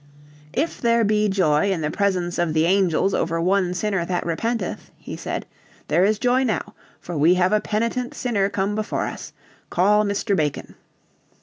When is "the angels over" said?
2.55-3.39